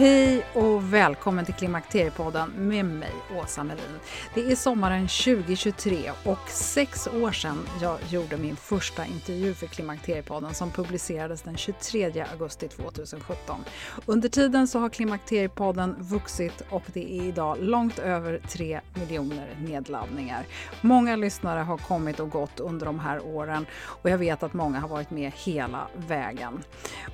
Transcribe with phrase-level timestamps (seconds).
[0.00, 3.98] Hej och välkommen till Klimakteriepodden med mig, Åsa Melin.
[4.34, 10.54] Det är sommaren 2023 och sex år sedan jag gjorde min första intervju för Klimakteriepodden
[10.54, 13.64] som publicerades den 23 augusti 2017.
[14.06, 20.44] Under tiden så har Klimakteriepodden vuxit och det är idag långt över 3 miljoner nedladdningar.
[20.80, 24.80] Många lyssnare har kommit och gått under de här åren och jag vet att många
[24.80, 26.64] har varit med hela vägen.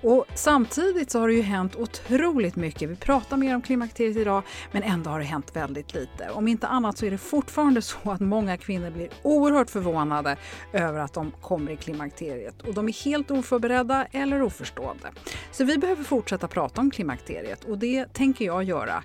[0.03, 2.91] Och samtidigt så har det ju hänt otroligt mycket mycket.
[2.91, 4.43] Vi pratar mer om klimakteriet idag,
[4.73, 6.31] men ändå har det hänt väldigt lite.
[6.31, 10.37] Om inte annat så är det fortfarande så att många kvinnor blir oerhört förvånade
[10.73, 15.13] över att de kommer i klimakteriet och de är helt oförberedda eller oförstående.
[15.53, 19.03] Så vi behöver fortsätta prata om klimakteriet och det tänker jag göra.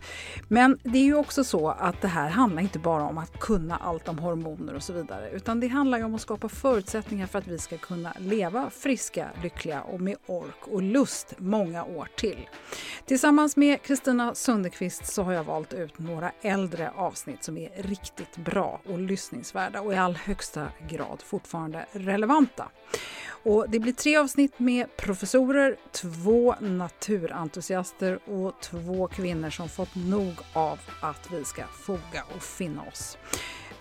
[0.47, 3.77] Men det är ju också så att det här handlar inte bara om att kunna
[3.77, 7.39] allt om hormoner och så vidare, utan det handlar ju om att skapa förutsättningar för
[7.39, 12.47] att vi ska kunna leva friska, lyckliga och med ork och lust många år till.
[13.05, 18.37] Tillsammans med Kristina Sundekvist så har jag valt ut några äldre avsnitt som är riktigt
[18.37, 22.69] bra och lyssningsvärda och i all högsta grad fortfarande relevanta.
[23.43, 30.33] Och det blir tre avsnitt med professorer, två naturentusiaster och två kvinnor som fått nog
[30.53, 33.17] av att vi ska foga och finna oss.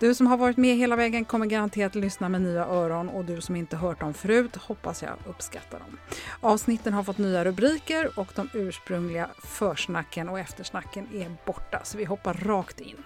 [0.01, 3.41] Du som har varit med hela vägen kommer garanterat lyssna med nya öron och du
[3.41, 5.97] som inte hört dem förut hoppas jag uppskattar dem.
[6.39, 12.05] Avsnitten har fått nya rubriker och de ursprungliga försnacken och eftersnacken är borta så vi
[12.05, 13.03] hoppar rakt in.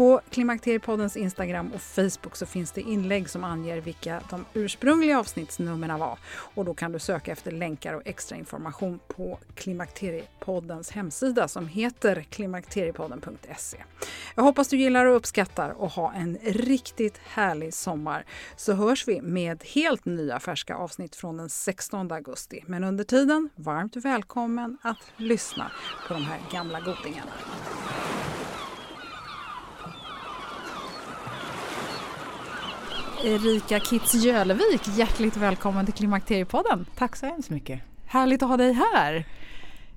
[0.00, 5.98] På Klimakteriepoddens Instagram och Facebook så finns det inlägg som anger vilka de ursprungliga avsnittsnumren
[5.98, 6.18] var
[6.54, 12.22] och då kan du söka efter länkar och extra information på Klimakteriepoddens hemsida som heter
[12.22, 13.76] klimakteriepodden.se.
[14.34, 18.24] Jag hoppas du gillar och uppskattar och ha en riktigt härlig sommar
[18.56, 22.64] så hörs vi med helt nya färska avsnitt från den 16 augusti.
[22.66, 25.70] Men under tiden, varmt välkommen att lyssna
[26.08, 27.32] på de här gamla godingarna.
[33.24, 36.86] Erika Kitz Jölevik, hjärtligt välkommen till Klimakteriepodden.
[36.96, 37.80] Tack så hemskt mycket.
[38.06, 39.24] Härligt att ha dig här.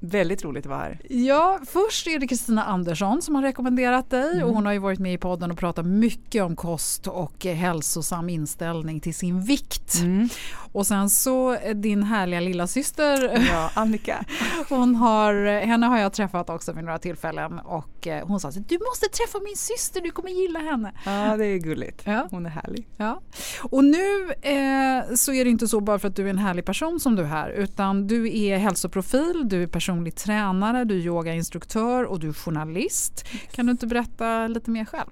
[0.06, 1.00] Väldigt roligt att vara här.
[1.10, 4.48] Ja, först är det Kristina Andersson som har rekommenderat dig mm.
[4.48, 8.30] och hon har ju varit med i podden och pratat mycket om kost och hälsosam
[8.30, 9.96] inställning till sin vikt.
[10.02, 10.30] Mm.
[10.72, 14.26] Och sen så din härliga lilla syster ja, Annika.
[14.70, 18.70] hon har, henne har jag träffat också vid några tillfällen och eh, hon sa att
[18.70, 20.92] du måste träffa min syster, du kommer gilla henne.
[21.06, 22.02] Ja, det är gulligt.
[22.06, 22.28] Ja.
[22.32, 22.88] Hon är härlig.
[22.98, 23.22] Ja.
[23.62, 26.66] Och nu eh, så är det inte så bara för att du är en härlig
[26.66, 30.96] person som du är här utan du är hälsoprofil, du är person personlig tränare, du
[30.98, 33.26] är yogainstruktör och du är journalist.
[33.52, 35.10] Kan du inte berätta lite mer själv?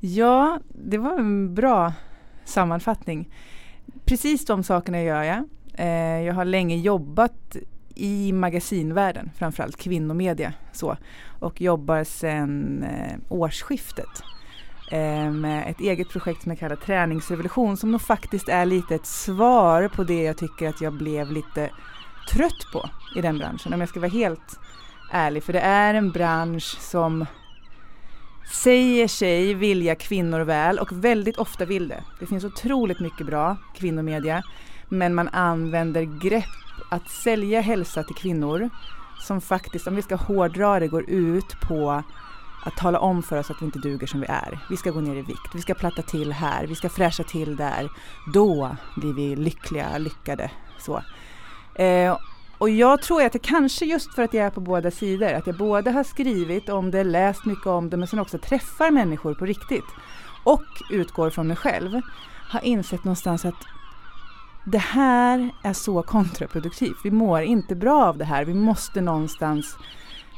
[0.00, 1.92] Ja, det var en bra
[2.44, 3.28] sammanfattning.
[4.04, 5.44] Precis de sakerna gör jag.
[5.74, 7.56] Eh, jag har länge jobbat
[7.94, 10.96] i magasinvärlden, framförallt kvinnomedia så,
[11.40, 14.22] och jobbar sedan eh, årsskiftet
[14.90, 19.06] eh, med ett eget projekt som jag kallar Träningsrevolution som nog faktiskt är lite ett
[19.06, 21.70] svar på det jag tycker att jag blev lite
[22.28, 24.60] trött på i den branschen om jag ska vara helt
[25.12, 25.42] ärlig.
[25.42, 27.26] För det är en bransch som
[28.52, 32.04] säger sig vilja kvinnor väl och väldigt ofta vill det.
[32.20, 34.42] Det finns otroligt mycket bra kvinnomedia
[34.88, 36.44] men man använder grepp
[36.90, 38.70] att sälja hälsa till kvinnor
[39.20, 42.02] som faktiskt, om vi ska hårdra det, går ut på
[42.64, 44.58] att tala om för oss att vi inte duger som vi är.
[44.70, 47.56] Vi ska gå ner i vikt, vi ska platta till här, vi ska fräscha till
[47.56, 47.88] där.
[48.34, 50.50] Då blir vi lyckliga, lyckade.
[50.78, 51.02] Så.
[51.74, 52.18] Eh,
[52.58, 55.46] och jag tror att det kanske just för att jag är på båda sidor, att
[55.46, 59.34] jag både har skrivit om det, läst mycket om det, men sen också träffar människor
[59.34, 59.84] på riktigt
[60.44, 62.00] och utgår från mig själv,
[62.50, 63.64] har insett någonstans att
[64.64, 66.96] det här är så kontraproduktivt.
[67.04, 68.44] Vi mår inte bra av det här.
[68.44, 69.76] Vi måste någonstans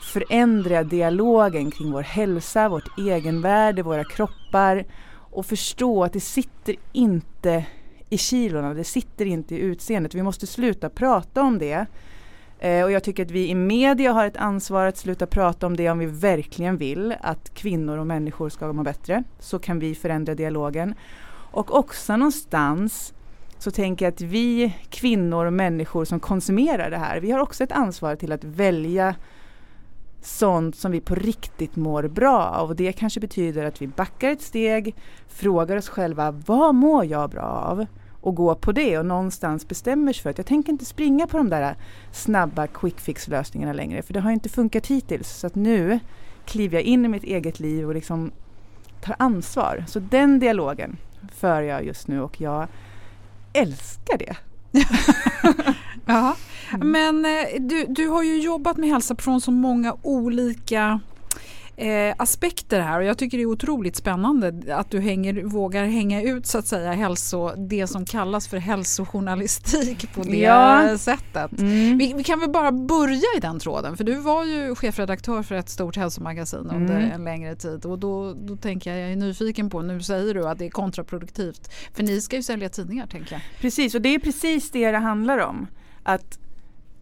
[0.02, 4.84] förändra dialogen kring vår hälsa, vårt egenvärde, våra kroppar
[5.14, 7.64] och förstå att det sitter inte
[8.12, 10.14] i kilorna, det sitter inte i utseendet.
[10.14, 11.86] Vi måste sluta prata om det.
[12.58, 15.76] Eh, och jag tycker att vi i media har ett ansvar att sluta prata om
[15.76, 19.24] det om vi verkligen vill att kvinnor och människor ska må bättre.
[19.38, 20.94] Så kan vi förändra dialogen.
[21.52, 23.14] Och också någonstans
[23.58, 27.64] så tänker jag att vi kvinnor och människor som konsumerar det här, vi har också
[27.64, 29.14] ett ansvar till att välja
[30.22, 32.68] sånt som vi på riktigt mår bra av.
[32.68, 34.94] Och det kanske betyder att vi backar ett steg,
[35.28, 37.86] frågar oss själva vad mår jag bra av?
[38.22, 41.36] Och gå på det och någonstans bestämmer sig för att jag tänker inte springa på
[41.36, 41.76] de där
[42.12, 45.28] snabba quick fix lösningarna längre för det har inte funkat hittills.
[45.28, 46.00] Så att nu
[46.44, 48.32] kliver jag in i mitt eget liv och liksom
[49.00, 49.84] tar ansvar.
[49.88, 50.96] Så den dialogen
[51.34, 52.68] för jag just nu och jag
[53.52, 54.36] älskar det.
[56.06, 56.36] ja,
[56.80, 61.00] men eh, du, du har ju jobbat med hälsa från så många olika
[61.76, 66.22] eh, aspekter här och jag tycker det är otroligt spännande att du hänger, vågar hänga
[66.22, 70.98] ut så att säga hälso, det som kallas för hälsojournalistik på det ja.
[70.98, 71.60] sättet.
[71.60, 71.98] Mm.
[71.98, 75.54] Vi, vi, kan väl bara börja i den tråden för du var ju chefredaktör för
[75.54, 77.12] ett stort hälsomagasin under mm.
[77.12, 80.48] en längre tid och då, då tänker jag, jag är nyfiken på, nu säger du
[80.48, 83.42] att det är kontraproduktivt för ni ska ju sälja tidningar tänker jag.
[83.60, 85.66] Precis och det är precis det det handlar om.
[86.02, 86.38] Att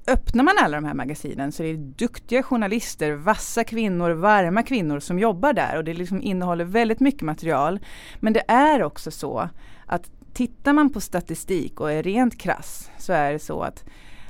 [0.06, 5.00] öppnar man alla de här magasinen så är det duktiga journalister, vassa kvinnor, varma kvinnor
[5.00, 7.80] som jobbar där och det liksom innehåller väldigt mycket material.
[8.20, 9.48] Men det är också så
[9.86, 13.84] att tittar man på statistik och är rent krass så är det så att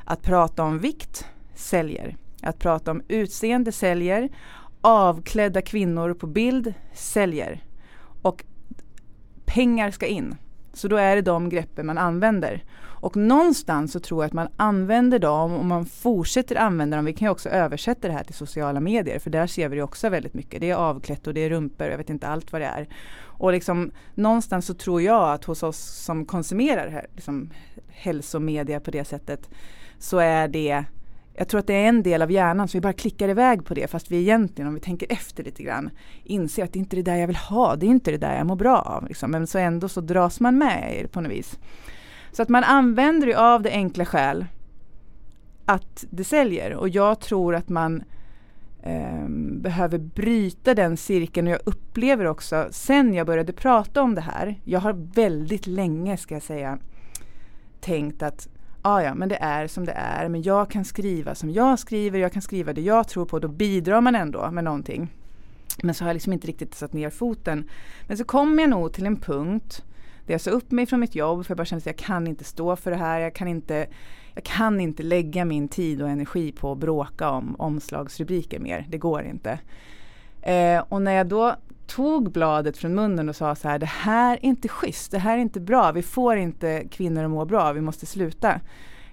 [0.05, 2.17] att prata om vikt säljer.
[2.43, 4.29] Att prata om utseende säljer.
[4.81, 7.65] Avklädda kvinnor på bild säljer.
[8.23, 8.45] Och
[9.45, 10.37] pengar ska in.
[10.73, 12.65] Så då är det de greppen man använder.
[13.01, 17.05] Och någonstans så tror jag att man använder dem och man fortsätter använda dem.
[17.05, 19.83] Vi kan ju också översätta det här till sociala medier för där ser vi det
[19.83, 20.61] också väldigt mycket.
[20.61, 22.89] Det är avklätt och det är rumpor jag vet inte allt vad det är.
[23.23, 27.51] Och liksom någonstans så tror jag att hos oss som konsumerar här, liksom,
[27.89, 29.51] hälsomedia på det sättet
[29.99, 30.85] så är det
[31.35, 33.75] jag tror att det är en del av hjärnan som vi bara klickar iväg på
[33.75, 35.91] det fast vi egentligen om vi tänker efter lite grann
[36.25, 38.37] inser att det inte är det där jag vill ha, det är inte det där
[38.37, 39.07] jag mår bra av.
[39.07, 39.31] Liksom.
[39.31, 41.59] Men så ändå så dras man med i det på något vis.
[42.33, 44.47] Så att man använder det av det enkla skäl
[45.65, 46.75] att det säljer.
[46.75, 48.03] Och jag tror att man
[48.83, 49.29] eh,
[49.61, 51.47] behöver bryta den cirkeln.
[51.47, 56.17] Och jag upplever också sen jag började prata om det här, jag har väldigt länge
[56.17, 56.79] ska jag säga
[57.81, 58.49] tänkt att
[58.83, 60.29] ah, ja men det är som det är.
[60.29, 63.49] Men jag kan skriva som jag skriver, jag kan skriva det jag tror på, då
[63.49, 65.09] bidrar man ändå med någonting.
[65.83, 67.71] Men så har jag liksom inte riktigt satt ner foten.
[68.07, 69.85] Men så kommer jag nog till en punkt
[70.31, 72.27] där jag sa upp mig från mitt jobb för jag bara kände att jag kan
[72.27, 73.21] inte stå för det här.
[73.21, 73.87] Jag kan inte,
[74.35, 78.87] jag kan inte lägga min tid och energi på att bråka om omslagsrubriker mer.
[78.89, 79.59] Det går inte.
[80.43, 81.57] Eh, och när jag då
[81.87, 85.39] tog bladet från munnen och sa så här, det här är inte schysst, det här
[85.39, 88.61] är inte bra, vi får inte kvinnor att må bra, vi måste sluta.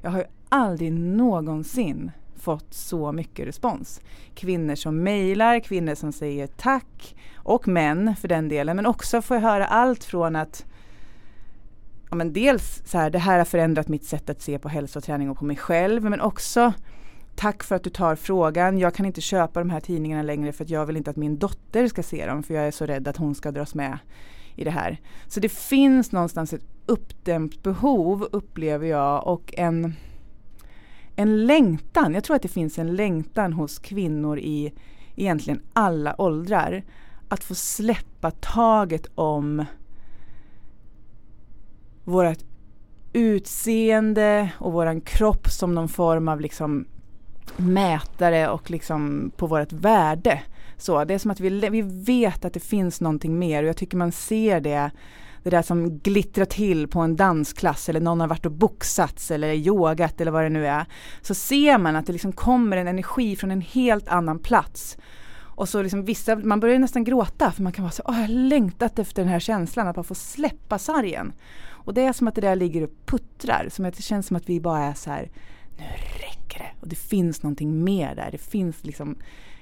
[0.01, 4.01] Jag har ju aldrig någonsin fått så mycket respons.
[4.35, 8.75] Kvinnor som mejlar, kvinnor som säger tack och män för den delen.
[8.75, 10.65] Men också får jag höra allt från att
[12.09, 15.29] ja, men dels så här, det här har förändrat mitt sätt att se på hälsoträning
[15.29, 16.73] och på mig själv men också
[17.37, 18.77] Tack för att du tar frågan.
[18.77, 21.37] Jag kan inte köpa de här tidningarna längre för att jag vill inte att min
[21.37, 23.99] dotter ska se dem för jag är så rädd att hon ska dras med
[24.55, 25.01] i det här.
[25.27, 29.93] Så det finns någonstans ett uppdämt behov upplever jag och en,
[31.15, 32.13] en längtan.
[32.13, 34.73] Jag tror att det finns en längtan hos kvinnor i
[35.15, 36.83] egentligen alla åldrar
[37.29, 39.65] att få släppa taget om
[42.07, 42.39] vårt
[43.13, 46.85] utseende och våran kropp som någon form av liksom
[47.57, 50.41] mätare och liksom på vårt värde.
[50.77, 53.77] Så, det är som att vi, vi vet att det finns någonting mer och jag
[53.77, 54.91] tycker man ser det
[55.43, 59.53] det där som glittrar till på en dansklass eller någon har varit och boxats eller
[59.53, 60.85] yogat eller vad det nu är.
[61.21, 64.97] Så ser man att det liksom kommer en energi från en helt annan plats.
[65.57, 68.21] Och så liksom vissa, man börjar nästan gråta för man kan vara så, åh jag
[68.21, 71.33] har längtat efter den här känslan att bara få släppa sargen.
[71.87, 74.37] Och det är som att det där ligger och puttrar, som att det känns som
[74.37, 75.29] att vi bara är så här,
[75.77, 75.83] nu
[76.19, 76.71] räcker det.
[76.81, 79.17] Och det finns någonting mer där, det finns liksom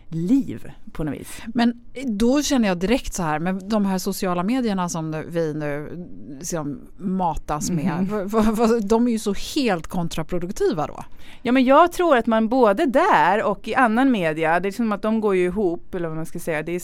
[0.07, 1.41] liv på något vis.
[1.53, 6.07] Men då känner jag direkt så här med de här sociala medierna som vi nu
[6.39, 8.07] liksom matas med.
[8.11, 8.87] Mm.
[8.87, 11.03] De är ju så helt kontraproduktiva då.
[11.41, 14.91] Ja men jag tror att man både där och i annan media, det är som
[14.91, 16.63] att de går ju ihop eller vad man ska säga.
[16.63, 16.79] Det är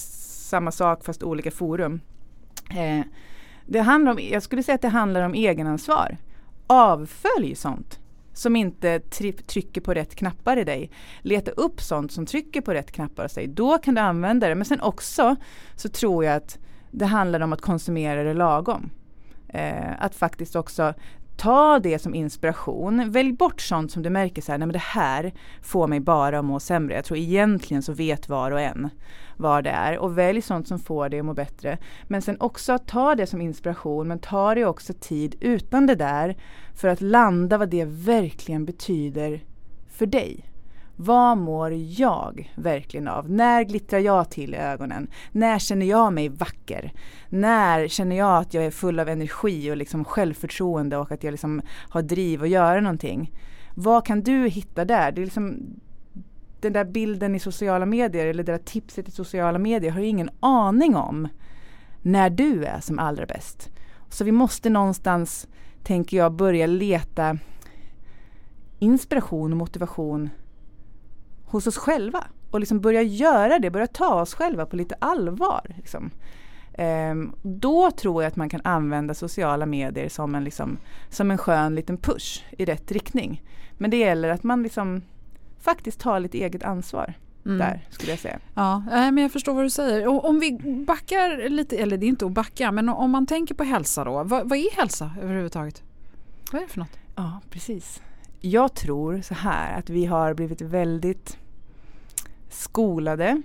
[0.50, 2.01] samma sak fast olika forum.
[2.69, 3.05] Eh,
[3.65, 6.17] det handlar om, jag skulle säga att det handlar om egenansvar.
[6.67, 7.99] Avfölj sånt
[8.33, 8.99] som inte
[9.47, 10.91] trycker på rätt knappar i dig.
[11.21, 13.47] Leta upp sånt som trycker på rätt knappar hos dig.
[13.47, 14.55] Då kan du använda det.
[14.55, 15.35] Men sen också
[15.75, 16.59] så tror jag att
[16.91, 18.89] det handlar om att konsumera det lagom.
[19.47, 20.93] Eh, att faktiskt också
[21.41, 23.12] ta det som inspiration.
[23.12, 26.39] Välj bort sånt som du märker så här, nej men det här får mig bara
[26.39, 26.95] att må sämre.
[26.95, 28.89] Jag tror egentligen så vet var och en
[29.38, 31.77] vad det är och välj sånt som får dig att må bättre.
[32.07, 36.38] Men sen också ta det som inspiration men ta det också tid utan det där
[36.75, 39.43] för att landa vad det verkligen betyder
[39.89, 40.50] för dig.
[41.03, 43.29] Vad mår jag verkligen av?
[43.29, 45.08] När glittrar jag till i ögonen?
[45.31, 46.93] När känner jag mig vacker?
[47.29, 51.31] När känner jag att jag är full av energi och liksom självförtroende och att jag
[51.31, 53.31] liksom har driv att göra någonting?
[53.75, 55.12] Vad kan du hitta där?
[55.12, 55.60] Det är liksom,
[56.60, 60.08] den där bilden i sociala medier eller det där tipset i sociala medier har ju
[60.08, 61.27] ingen aning om
[62.01, 63.70] när du är som allra bäst.
[64.10, 65.48] Så vi måste någonstans,
[65.84, 67.38] tänker jag, börja leta
[68.79, 70.29] inspiration och motivation
[71.51, 75.62] hos oss själva och liksom börja göra det, börja ta oss själva på lite allvar.
[75.77, 76.12] Liksom.
[76.77, 80.77] Um, då tror jag att man kan använda sociala medier som en, liksom,
[81.10, 83.41] som en skön liten push i rätt riktning.
[83.77, 85.01] Men det gäller att man liksom
[85.60, 87.13] faktiskt tar lite eget ansvar.
[87.46, 87.58] Mm.
[87.58, 88.39] Där skulle jag säga.
[88.55, 90.08] Ja, men jag förstår vad du säger.
[90.08, 93.55] Och om vi backar lite, eller det är inte att backa, men om man tänker
[93.55, 94.24] på hälsa då.
[94.24, 95.84] Vad, vad är hälsa överhuvudtaget?
[96.51, 96.98] Vad är det för något?
[97.15, 98.01] Ja, precis.
[98.39, 101.38] Jag tror så här att vi har blivit väldigt
[102.53, 103.41] skolade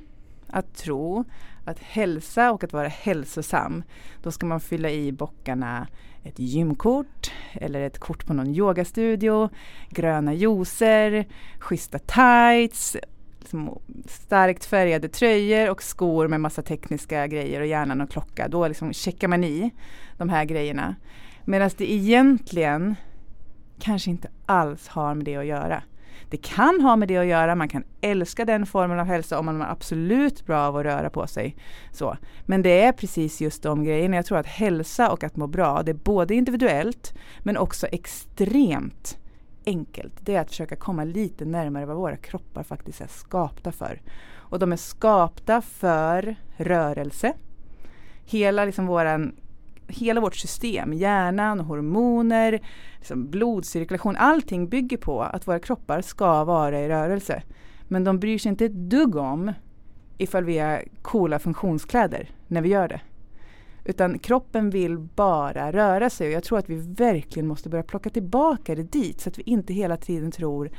[0.46, 1.24] att tro
[1.64, 3.82] att hälsa och att vara hälsosam,
[4.22, 5.86] då ska man fylla i bockarna
[6.24, 9.48] ett gymkort eller ett kort på någon yogastudio,
[9.90, 11.26] gröna juicer,
[11.58, 12.96] schyssta tights,
[13.40, 18.48] liksom starkt färgade tröjor och skor med massa tekniska grejer och gärna någon klocka.
[18.48, 19.70] Då liksom checkar man i
[20.16, 20.94] de här grejerna.
[21.44, 22.96] Medan det egentligen
[23.78, 25.82] kanske inte alls har med det att göra.
[26.30, 29.46] Det kan ha med det att göra, man kan älska den formen av hälsa om
[29.46, 31.56] man är absolut bra av att röra på sig.
[31.92, 32.16] Så.
[32.46, 34.16] Men det är precis just de grejerna.
[34.16, 39.18] Jag tror att hälsa och att må bra, det är både individuellt men också extremt
[39.66, 40.14] enkelt.
[40.20, 44.00] Det är att försöka komma lite närmare vad våra kroppar faktiskt är skapta för.
[44.32, 47.32] Och de är skapta för rörelse.
[48.24, 49.36] Hela liksom våran
[49.88, 52.60] hela vårt system, hjärnan, hormoner,
[52.96, 57.42] liksom blodcirkulation, allting bygger på att våra kroppar ska vara i rörelse.
[57.88, 59.52] Men de bryr sig inte ett dugg om
[60.18, 63.00] ifall vi har coola funktionskläder när vi gör det.
[63.84, 68.10] Utan kroppen vill bara röra sig och jag tror att vi verkligen måste börja plocka
[68.10, 70.70] tillbaka det dit så att vi inte hela tiden tror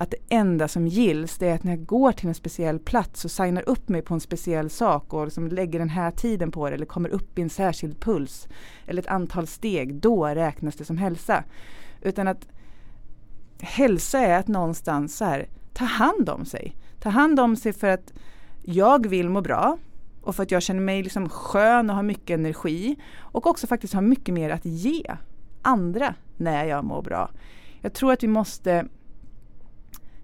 [0.00, 3.24] att det enda som gills det är att när jag går till en speciell plats
[3.24, 6.68] och signar upp mig på en speciell sak och liksom lägger den här tiden på
[6.68, 8.48] det eller kommer upp i en särskild puls
[8.86, 11.44] eller ett antal steg, då räknas det som hälsa.
[12.02, 12.48] Utan att
[13.60, 16.76] hälsa är att någonstans så här, ta hand om sig.
[17.00, 18.12] Ta hand om sig för att
[18.62, 19.78] jag vill må bra
[20.22, 23.94] och för att jag känner mig liksom skön och har mycket energi och också faktiskt
[23.94, 25.16] har mycket mer att ge
[25.62, 27.30] andra när jag mår bra.
[27.80, 28.88] Jag tror att vi måste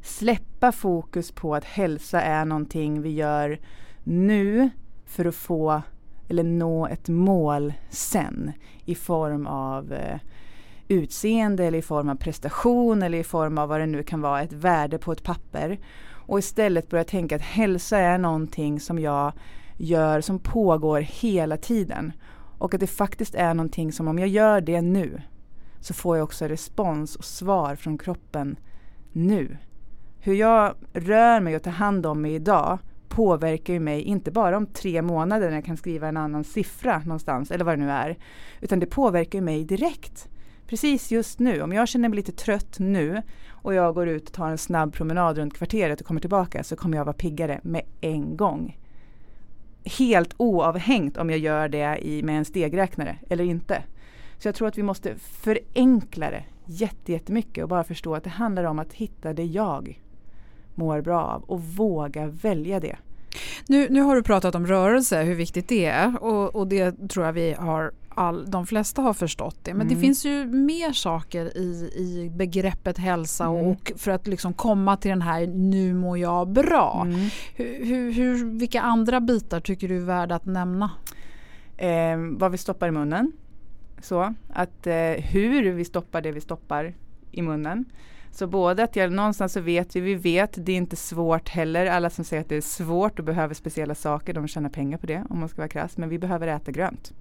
[0.05, 3.61] släppa fokus på att hälsa är någonting vi gör
[4.03, 4.71] nu
[5.07, 5.83] för att få
[6.29, 8.53] eller nå ett mål sen
[8.85, 10.19] i form av eh,
[10.89, 14.43] utseende eller i form av prestation eller i form av vad det nu kan vara,
[14.43, 15.79] ett värde på ett papper.
[16.07, 19.33] Och istället börja tänka att hälsa är någonting som jag
[19.77, 22.13] gör som pågår hela tiden.
[22.59, 25.23] Och att det faktiskt är någonting som om jag gör det nu
[25.81, 28.57] så får jag också respons och svar från kroppen
[29.13, 29.57] nu
[30.25, 32.79] hur jag rör mig och tar hand om mig idag
[33.09, 36.99] påverkar ju mig inte bara om tre månader när jag kan skriva en annan siffra
[36.99, 38.17] någonstans eller vad det nu är.
[38.61, 40.29] Utan det påverkar mig direkt.
[40.67, 44.35] Precis just nu, om jag känner mig lite trött nu och jag går ut och
[44.35, 47.83] tar en snabb promenad runt kvarteret och kommer tillbaka så kommer jag vara piggare med
[48.01, 48.79] en gång.
[49.99, 53.83] helt oavhängt om jag gör det i, med en stegräknare eller inte.
[54.39, 58.65] Så jag tror att vi måste förenkla det jättemycket och bara förstå att det handlar
[58.65, 60.04] om att hitta det jag
[60.75, 62.97] mår bra av och våga välja det.
[63.67, 67.27] Nu, nu har du pratat om rörelse, hur viktigt det är och, och det tror
[67.27, 69.75] jag vi har all, de flesta har förstått det.
[69.75, 69.95] Men mm.
[69.95, 73.67] det finns ju mer saker i, i begreppet hälsa mm.
[73.67, 77.03] och för att liksom komma till den här nu mår jag bra.
[77.07, 77.29] Mm.
[77.55, 80.91] Hur, hur, hur, vilka andra bitar tycker du är värda att nämna?
[81.77, 83.33] Eh, vad vi stoppar i munnen.
[84.03, 86.95] Så att eh, hur vi stoppar det vi stoppar
[87.31, 87.85] i munnen.
[88.35, 91.87] Så både att jag någonstans så vet vi, vi vet, det är inte svårt heller.
[91.87, 95.07] Alla som säger att det är svårt och behöver speciella saker, de tjänar pengar på
[95.07, 95.97] det om man ska vara krass.
[95.97, 97.13] Men vi behöver äta grönt.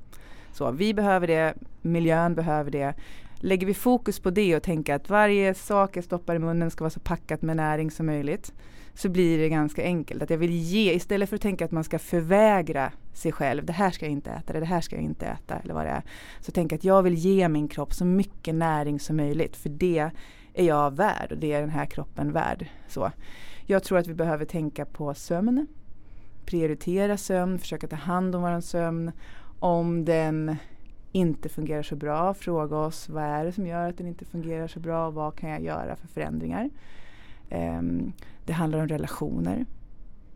[0.54, 2.94] Så vi behöver det, miljön behöver det.
[3.36, 6.84] Lägger vi fokus på det och tänker att varje sak jag stoppar i munnen ska
[6.84, 8.54] vara så packat med näring som möjligt
[8.94, 10.22] så blir det ganska enkelt.
[10.22, 13.74] Att jag vill ge, istället för att tänka att man ska förvägra sig själv, det
[13.74, 16.04] här ska jag inte äta, det här ska jag inte äta eller vad det är.
[16.42, 20.12] Så tänk att jag vill ge min kropp så mycket näring som möjligt för det
[20.54, 22.68] är jag värd och det är den här kroppen värd.
[22.88, 23.12] Så
[23.66, 25.68] jag tror att vi behöver tänka på sömn,
[26.46, 29.12] prioritera sömn, försöka ta hand om vår sömn.
[29.60, 30.56] Om den
[31.12, 34.68] inte fungerar så bra, fråga oss vad är det som gör att den inte fungerar
[34.68, 36.70] så bra och vad kan jag göra för förändringar.
[37.52, 38.14] Um,
[38.46, 39.66] det handlar om relationer.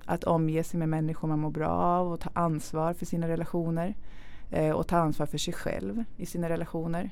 [0.05, 3.95] Att omge sig med människor man mår bra av och ta ansvar för sina relationer.
[4.53, 7.09] Uh, och ta ansvar för sig själv i sina relationer.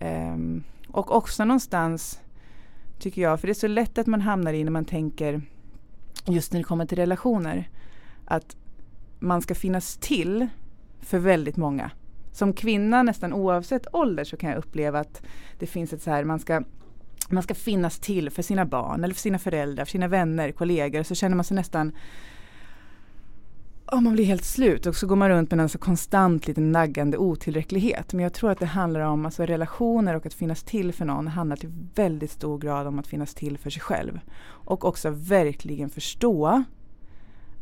[0.00, 2.20] Um, och också någonstans
[2.98, 3.40] Tycker jag.
[3.40, 5.42] För det är så lätt att man hamnar i när man tänker
[6.26, 7.68] just när det kommer till relationer.
[8.24, 8.56] Att
[9.18, 10.48] man ska finnas till
[11.00, 11.90] för väldigt många.
[12.32, 15.22] Som kvinna nästan oavsett ålder så kan jag uppleva att
[15.58, 16.62] det finns ett så här man ska
[17.28, 21.02] man ska finnas till för sina barn eller för sina föräldrar, för sina vänner, kollegor.
[21.02, 21.92] Så känner man sig nästan
[23.92, 26.60] oh, man blir helt slut och så går man runt med en så konstant lite
[26.60, 28.12] naggande otillräcklighet.
[28.12, 31.28] Men jag tror att det handlar om alltså, relationer och att finnas till för någon
[31.28, 34.20] handlar till väldigt stor grad om att finnas till för sig själv.
[34.46, 36.64] Och också verkligen förstå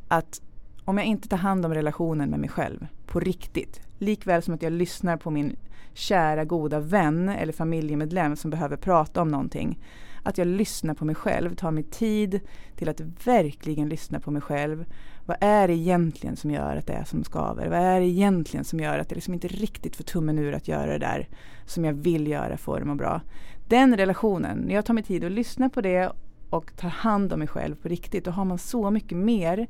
[0.09, 0.41] att
[0.85, 4.63] om jag inte tar hand om relationen med mig själv på riktigt, likväl som att
[4.63, 5.57] jag lyssnar på min
[5.95, 9.79] kära goda vän eller familjemedlem som behöver prata om någonting.
[10.23, 12.41] Att jag lyssnar på mig själv, tar mig tid
[12.77, 14.85] till att verkligen lyssna på mig själv
[15.27, 17.69] vad är det egentligen som gör att det är som skaver?
[17.69, 20.69] Vad är det egentligen som gör att jag liksom inte riktigt får tummen ur att
[20.69, 21.29] göra det där
[21.67, 23.21] som jag vill göra för att må bra?
[23.69, 26.13] Den relationen, när jag tar mig tid att lyssna på det
[26.51, 29.67] och tar hand om mig själv på riktigt, då har man så mycket mer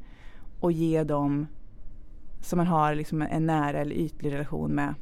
[0.62, 1.46] att ge dem
[2.40, 4.94] som man har liksom en nära eller ytlig relation med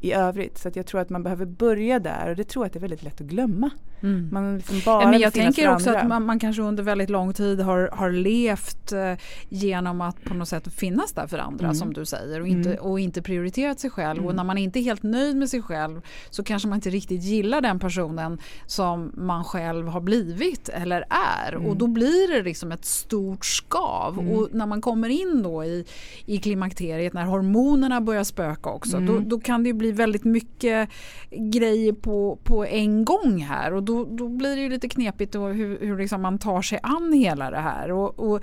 [0.00, 0.58] i övrigt.
[0.58, 2.80] Så jag tror att man behöver börja där och det tror jag att det är
[2.80, 3.70] väldigt lätt att glömma.
[4.02, 4.28] Mm.
[4.32, 6.00] Man liksom bara ja, men jag tänker också andra.
[6.00, 9.12] att man, man, kanske under väldigt lång tid har, har levt eh,
[9.48, 11.74] genom att på något sätt finnas där för andra mm.
[11.74, 12.84] som du säger och inte, mm.
[12.84, 14.18] och inte prioriterat sig själv.
[14.18, 14.36] Och mm.
[14.36, 17.60] när man inte är helt nöjd med sig själv så kanske man inte riktigt gillar
[17.60, 21.04] den personen som man själv har blivit eller
[21.44, 21.54] är.
[21.54, 21.78] Och mm.
[21.78, 24.18] då blir det liksom ett stort skav.
[24.18, 25.84] Och när man kommer in då i,
[26.26, 30.88] i klimakteriet när hormonerna börjar spöka också då, då kan det bli väldigt mycket
[31.30, 33.74] grejer på, på en gång här.
[33.74, 36.78] Och då, då blir det ju lite knepigt och hur, hur liksom man tar sig
[36.82, 37.90] an hela det här.
[37.90, 38.40] Och, och,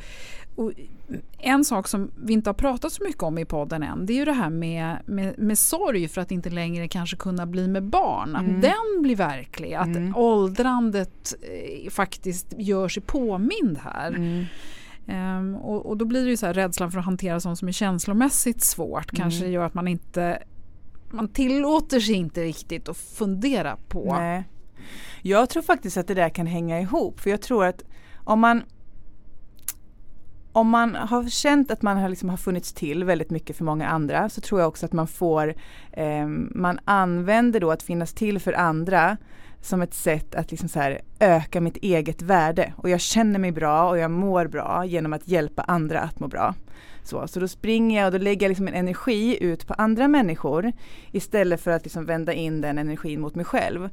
[0.55, 0.71] och,
[1.37, 4.17] en sak som vi inte har pratat så mycket om i podden än det är
[4.17, 7.83] ju det här med, med, med sorg för att inte längre kanske kunna bli med
[7.83, 8.35] barn.
[8.35, 8.61] Att mm.
[8.61, 10.15] den blir verklig, att mm.
[10.15, 14.07] åldrandet eh, faktiskt gör sig påmind här.
[14.07, 14.45] Mm.
[15.07, 17.67] Um, och, och, då blir det ju så här rädslan för att hantera sånt som
[17.67, 19.51] är känslomässigt svårt kanske mm.
[19.51, 20.43] gör att man inte
[21.11, 24.15] man tillåter sig inte riktigt att fundera på.
[24.19, 24.43] Nej.
[25.21, 27.83] Jag tror faktiskt att det där kan hänga ihop för jag tror att
[28.23, 28.63] om man
[30.51, 33.87] om man har känt att man har, liksom har funnits till väldigt mycket för många
[33.87, 35.55] andra så tror jag också att man får
[35.91, 39.17] eh, man använder då att finnas till för andra
[39.61, 43.51] som ett sätt att liksom så här, öka mitt eget värde och jag känner mig
[43.51, 46.55] bra och jag mår bra genom att hjälpa andra att må bra.
[47.03, 50.07] Så, så då springer jag och då lägger jag liksom en energi ut på andra
[50.07, 50.71] människor
[51.11, 53.89] istället för att liksom vända in den energin mot mig själv.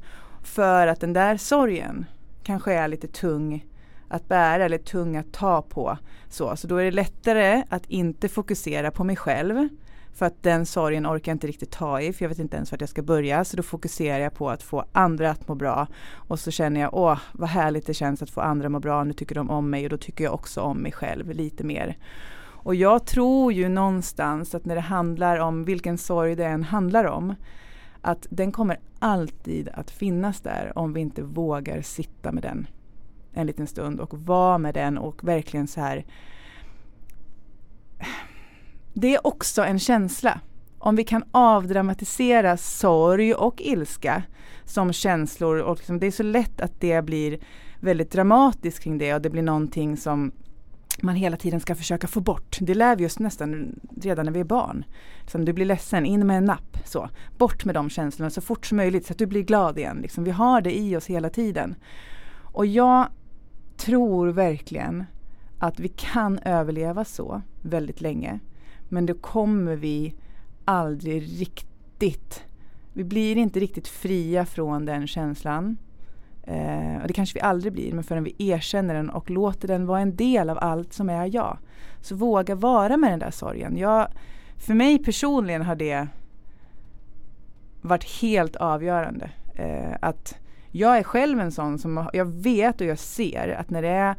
[0.47, 2.05] För att den där sorgen
[2.43, 3.65] kanske är lite tung
[4.07, 5.97] att bära eller tung att ta på.
[6.29, 9.67] Så, så då är det lättare att inte fokusera på mig själv.
[10.13, 12.71] För att den sorgen orkar jag inte riktigt ta i för jag vet inte ens
[12.71, 13.43] vart jag ska börja.
[13.45, 15.87] Så då fokuserar jag på att få andra att må bra.
[16.13, 19.03] Och så känner jag, åh vad härligt det känns att få andra att må bra.
[19.03, 21.97] Nu tycker de om mig och då tycker jag också om mig själv lite mer.
[22.67, 27.05] Och jag tror ju någonstans att när det handlar om vilken sorg det än handlar
[27.05, 27.35] om
[28.07, 32.67] att den kommer alltid att finnas där om vi inte vågar sitta med den
[33.33, 36.05] en liten stund och vara med den och verkligen så här
[38.93, 40.39] det är också en känsla.
[40.79, 44.23] Om vi kan avdramatisera sorg och ilska
[44.65, 47.39] som känslor och liksom, det är så lätt att det blir
[47.79, 50.31] väldigt dramatiskt kring det och det blir någonting som
[51.03, 52.57] man hela tiden ska försöka få bort.
[52.61, 54.85] Det lär vi oss nästan redan när vi är barn.
[55.27, 56.77] Som du blir ledsen, in med en napp.
[56.85, 57.09] Så.
[57.37, 59.99] Bort med de känslorna så fort som möjligt så att du blir glad igen.
[60.01, 61.75] Liksom, vi har det i oss hela tiden.
[62.43, 63.07] Och jag
[63.77, 65.03] tror verkligen
[65.59, 68.39] att vi kan överleva så väldigt länge.
[68.89, 70.15] Men då kommer vi
[70.65, 72.43] aldrig riktigt,
[72.93, 75.77] vi blir inte riktigt fria från den känslan.
[76.47, 79.85] Eh, och det kanske vi aldrig blir, men förrän vi erkänner den och låter den
[79.85, 81.57] vara en del av allt som är jag.
[82.01, 83.77] Så våga vara med den där sorgen.
[83.77, 84.07] Jag,
[84.57, 86.07] för mig personligen har det
[87.81, 89.29] varit helt avgörande.
[89.55, 90.35] Eh, att
[90.71, 94.15] jag är själv en sån som jag vet och jag ser att när, det är,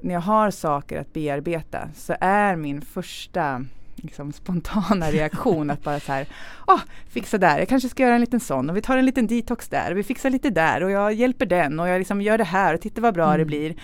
[0.00, 3.64] när jag har saker att bearbeta så är min första
[4.02, 6.26] liksom, spontana reaktion att bara så här,
[6.66, 9.26] åh, fixa där, jag kanske ska göra en liten sån och vi tar en liten
[9.26, 12.44] detox där vi fixar lite där och jag hjälper den och jag liksom gör det
[12.44, 13.38] här och titta vad bra mm.
[13.38, 13.74] det blir.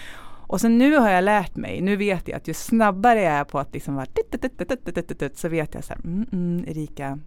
[0.49, 3.45] Och sen nu har jag lärt mig, nu vet jag att ju snabbare jag är
[3.45, 4.07] på att liksom vara
[5.35, 7.19] så vet jag så här, mm, mm, Erika,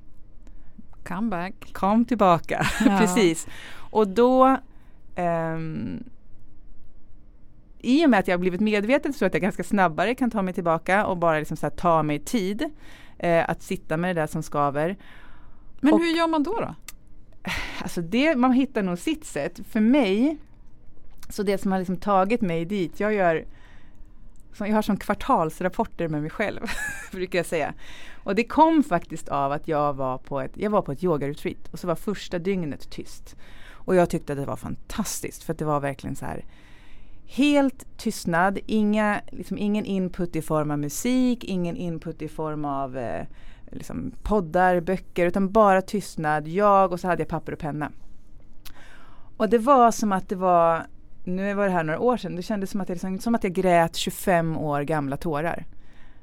[1.08, 2.98] come back, kom tillbaka, ja.
[3.00, 3.48] precis.
[3.92, 4.58] Och då
[5.18, 6.04] um,
[7.84, 10.54] i och med att jag blivit medveten så att jag ganska snabbare kan ta mig
[10.54, 12.70] tillbaka och bara liksom så ta mig tid
[13.20, 14.98] eh, att sitta med det där som skaver.
[15.80, 16.60] Men och, hur gör man då?
[16.60, 16.76] då?
[17.82, 19.60] Alltså det, man hittar nog sitt sätt.
[19.70, 20.38] För mig,
[21.30, 23.46] så det som har liksom tagit mig dit, jag gör
[24.60, 26.60] jag har som kvartalsrapporter med mig själv,
[27.12, 27.74] brukar jag säga.
[28.24, 31.68] Och det kom faktiskt av att jag var på ett, jag var på ett yogaretreat
[31.72, 33.36] och så var första dygnet tyst.
[33.70, 36.46] Och jag tyckte att det var fantastiskt för det var verkligen så här
[37.34, 42.98] helt tystnad, inga, liksom ingen input i form av musik, ingen input i form av
[42.98, 43.26] eh,
[43.72, 47.92] liksom poddar, böcker, utan bara tystnad, jag och så hade jag papper och penna.
[49.38, 50.84] Och det var som att det var,
[51.24, 53.44] nu var det här några år sedan, det kändes som att, jag, liksom, som att
[53.44, 55.66] jag grät 25 år gamla tårar.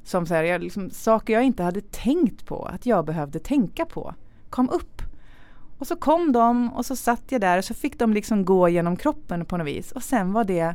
[0.05, 3.85] Som så här, jag, liksom, saker jag inte hade tänkt på att jag behövde tänka
[3.85, 4.15] på
[4.51, 5.03] kom upp.
[5.79, 8.69] Och så kom de och så satt jag där och så fick de liksom gå
[8.69, 10.75] genom kroppen på något vis och sen var det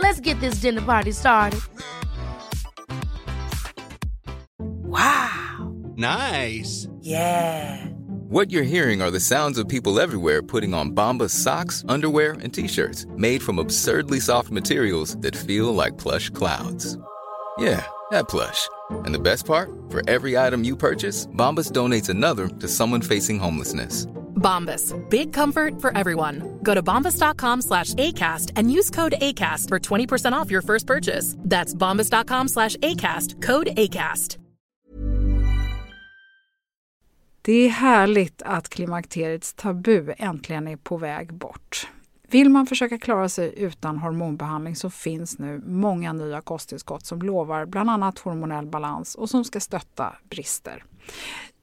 [0.00, 1.60] Let's get this dinner party started.
[4.58, 5.74] Wow.
[5.96, 6.88] Nice.
[7.00, 7.86] Yeah.
[8.30, 12.54] What you're hearing are the sounds of people everywhere putting on Bombas socks, underwear, and
[12.54, 16.96] t-shirts made from absurdly soft materials that feel like plush clouds.
[17.58, 18.68] Yeah, that plush.
[19.04, 19.70] And the best part?
[19.90, 24.06] For every item you purchase, Bombas donates another to someone facing homelessness.
[24.40, 24.94] Bombas.
[25.08, 26.58] Big comfort for everyone.
[26.62, 31.36] Go to bombas.com slash ACAST and use code ACAST for 20% off your first purchase.
[31.44, 33.42] That's bombas.com slash ACAST.
[33.42, 34.38] Code ACAST.
[37.42, 41.88] Det är härligt att klimakteriets tabu äntligen är på väg bort.
[42.28, 47.66] Vill man försöka klara sig utan hormonbehandling så finns nu många nya kosttillskott som lovar
[47.66, 50.84] bland annat hormonell balans och som ska stötta brister.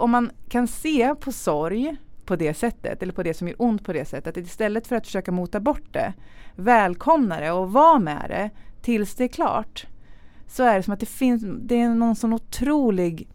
[0.00, 3.84] Om man kan se på sorg på det sättet, eller på det som gör ont
[3.84, 6.12] på det sättet, att istället för att försöka mota bort det,
[6.56, 8.50] välkomna det och vara med det
[8.82, 9.86] tills det är klart.
[10.46, 13.28] Så är det som att det finns, det är någon sån otrolig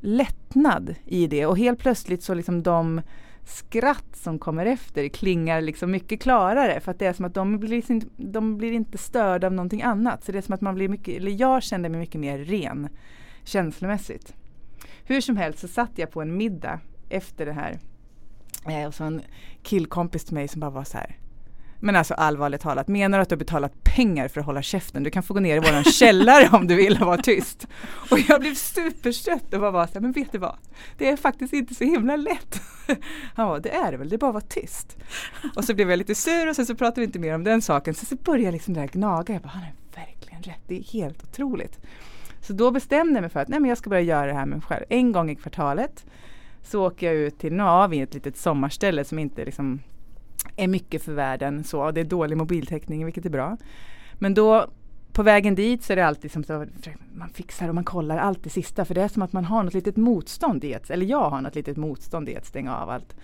[0.00, 3.00] lättnad i det och helt plötsligt så liksom de
[3.44, 7.58] skratt som kommer efter klingar liksom mycket klarare för att det är som att de
[7.58, 10.24] blir, liksom de blir inte störda av någonting annat.
[10.24, 12.88] Så det är som att man blir mycket, eller jag kände mig mycket mer ren
[13.44, 14.34] känslomässigt.
[15.06, 17.78] Hur som helst så satt jag på en middag efter det här.
[18.68, 19.22] Eh, och så en
[19.62, 21.16] killkompis till mig som bara var så här.
[21.80, 25.02] Men alltså allvarligt talat, menar du att du har betalat pengar för att hålla käften?
[25.02, 27.66] Du kan få gå ner i våran källare om du vill och vara tyst.
[28.10, 30.56] Och jag blev superstött och bara var så här, men vet du vad?
[30.98, 32.60] Det är faktiskt inte så himla lätt.
[33.34, 34.96] Han var, det är det väl, det är bara att vara tyst.
[35.56, 37.62] Och så blev jag lite sur och sen så pratade vi inte mer om den
[37.62, 37.94] saken.
[37.94, 40.82] Sen så började jag liksom där gnaga, jag bara, han har verkligen rätt, det är
[40.82, 41.78] helt otroligt.
[42.46, 44.46] Så då bestämde jag mig för att nej, men jag ska börja göra det här
[44.46, 44.84] med mig själv.
[44.88, 46.06] En gång i kvartalet
[46.62, 49.80] så åker jag ut till, Navi, ett litet sommarställe som inte liksom
[50.56, 51.90] är mycket för världen så.
[51.90, 53.56] Det är dålig mobiltäckning vilket är bra.
[54.14, 54.66] Men då
[55.12, 56.66] på vägen dit så är det alltid som så,
[57.14, 59.62] man fixar och man kollar allt det sista för det är som att man har
[59.62, 62.90] något litet motstånd i att, eller jag har något litet motstånd i att stänga av
[62.90, 63.16] allt.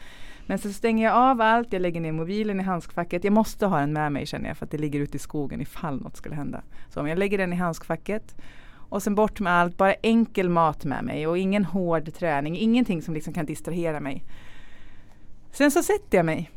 [0.47, 3.25] Men så stänger jag av allt, jag lägger ner mobilen i handskfacket.
[3.25, 5.61] Jag måste ha den med mig känner jag för att det ligger ute i skogen
[5.61, 6.63] ifall något skulle hända.
[6.89, 8.35] Så om jag lägger den i handskfacket
[8.93, 13.03] och sen bort med allt, bara enkel mat med mig och ingen hård träning, ingenting
[13.03, 14.25] som liksom kan distrahera mig.
[15.53, 16.51] Sen så sätter jag mig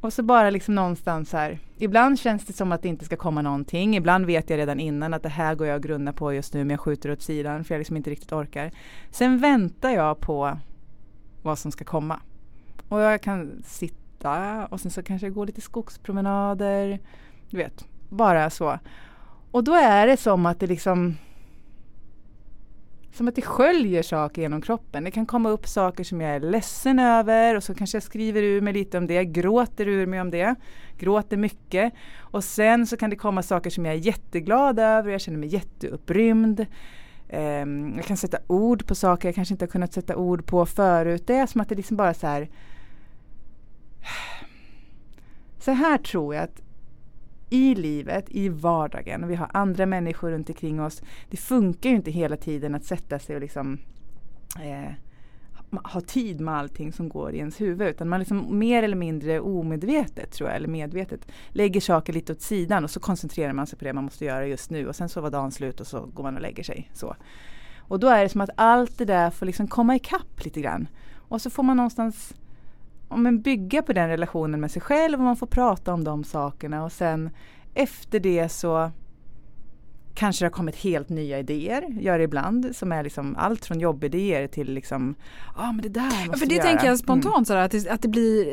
[0.00, 1.58] och så bara liksom någonstans här.
[1.78, 3.96] Ibland känns det som att det inte ska komma någonting.
[3.96, 6.60] Ibland vet jag redan innan att det här går jag och grunnar på just nu
[6.60, 8.70] men jag skjuter åt sidan för jag liksom inte riktigt orkar.
[9.10, 10.58] Sen väntar jag på
[11.42, 12.20] vad som ska komma.
[12.88, 16.98] Och jag kan sitta och sen så kanske jag går lite skogspromenader.
[17.50, 18.78] Du vet, bara så.
[19.50, 21.16] Och då är det som att det liksom
[23.14, 25.04] som att det sköljer saker genom kroppen.
[25.04, 28.42] Det kan komma upp saker som jag är ledsen över och så kanske jag skriver
[28.42, 30.54] ur mig lite om det, gråter ur mig om det,
[30.98, 31.92] gråter mycket.
[32.18, 35.38] Och sen så kan det komma saker som jag är jätteglad över och jag känner
[35.38, 36.66] mig jätteupprymd.
[37.32, 40.66] Um, jag kan sätta ord på saker jag kanske inte har kunnat sätta ord på
[40.66, 41.26] förut.
[41.26, 42.48] Det är som att det liksom bara så här
[45.58, 46.63] så här tror jag att
[47.54, 51.02] i livet, i vardagen vi har andra människor runt omkring oss.
[51.30, 53.78] Det funkar ju inte hela tiden att sätta sig och liksom
[54.62, 54.92] eh,
[55.84, 59.40] ha tid med allting som går i ens huvud utan man liksom mer eller mindre
[59.40, 63.78] omedvetet tror jag, eller medvetet lägger saker lite åt sidan och så koncentrerar man sig
[63.78, 66.06] på det man måste göra just nu och sen så var dagen slut och så
[66.06, 66.90] går man och lägger sig.
[66.92, 67.16] Så.
[67.78, 70.88] Och då är det som att allt det där får liksom komma ikapp lite grann.
[71.28, 72.34] Och så får man någonstans
[73.22, 76.84] men bygga på den relationen med sig själv och man får prata om de sakerna
[76.84, 77.30] och sen
[77.74, 78.90] efter det så
[80.14, 83.80] kanske det har kommit helt nya idéer, gör det ibland, som är liksom allt från
[83.80, 85.14] jobbidéer till liksom,
[85.56, 86.64] ja ah, men det där måste ja, för Det göra.
[86.66, 87.44] tänker jag spontant mm.
[87.44, 88.46] så att det, att det blir,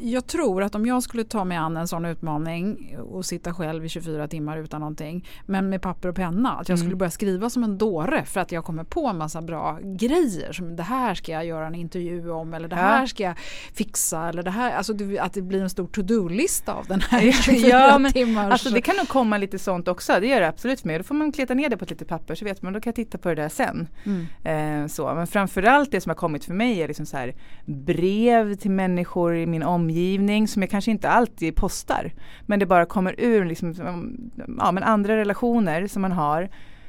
[0.00, 3.84] jag tror att om jag skulle ta mig an en sån utmaning och sitta själv
[3.84, 6.98] i 24 timmar utan någonting, men med papper och penna, att jag skulle mm.
[6.98, 10.76] börja skriva som en dåre för att jag kommer på en massa bra grejer, som
[10.76, 13.38] det här ska jag göra en intervju om eller det här ska jag
[13.74, 17.68] fixa eller det här, alltså att det blir en stor to-do-lista av den här 24
[17.68, 18.52] ja, men, timmars.
[18.52, 21.00] Alltså det kan nog komma lite sånt också, det gör det absolut med.
[21.00, 22.90] Då får man kleta ner det på ett litet papper så vet man, då kan
[22.90, 23.88] jag titta på det där sen.
[24.04, 24.26] Mm.
[24.44, 25.14] Eh, så.
[25.14, 29.36] Men framförallt det som har kommit för mig är liksom så här, brev till människor
[29.36, 32.12] i min omgivning som jag kanske inte alltid postar.
[32.46, 33.74] Men det bara kommer ur liksom,
[34.58, 36.48] ja, men andra relationer som man har.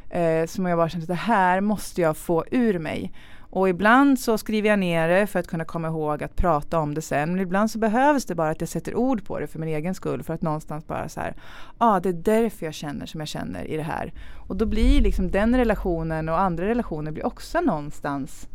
[0.09, 3.11] Eh, som jag bara känner att det här måste jag få ur mig.
[3.51, 6.93] Och ibland så skriver jag ner det för att kunna komma ihåg att prata om
[6.93, 7.31] det sen.
[7.31, 9.95] Men ibland så behövs det bara att jag sätter ord på det för min egen
[9.95, 10.23] skull.
[10.23, 11.43] För att någonstans bara så här, ja
[11.77, 14.13] ah, det är därför jag känner som jag känner i det här.
[14.47, 18.47] Och då blir liksom den relationen och andra relationer blir också någonstans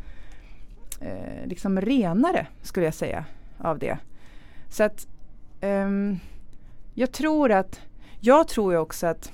[1.00, 3.24] eh, liksom renare skulle jag säga
[3.58, 3.98] av det.
[4.68, 5.06] Så att
[5.62, 6.20] um,
[6.94, 7.80] jag tror att,
[8.20, 9.32] jag tror ju också att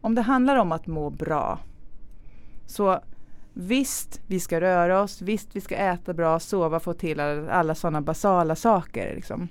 [0.00, 1.58] om det handlar om att må bra
[2.66, 3.00] så
[3.60, 7.74] visst, vi ska röra oss, visst vi ska äta bra, sova, få till alla, alla
[7.74, 9.14] sådana basala saker.
[9.14, 9.48] Liksom.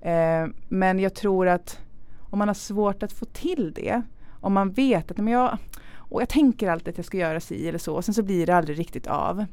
[0.00, 1.80] Eh, men jag tror att
[2.20, 4.02] om man har svårt att få till det,
[4.40, 5.58] om man vet att men jag,
[5.94, 8.46] och jag tänker alltid att jag ska göra si eller så och sen så blir
[8.46, 9.44] det aldrig riktigt av.